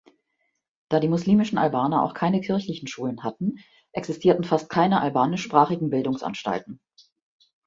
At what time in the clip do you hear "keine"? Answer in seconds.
2.15-2.41, 4.67-4.99